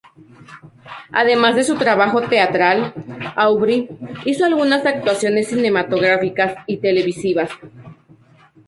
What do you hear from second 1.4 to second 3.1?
de su trabajo teatral,